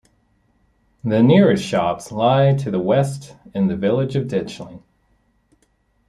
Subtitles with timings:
[1.03, 4.81] The nearest shops lie to the west in the village of Ditchling.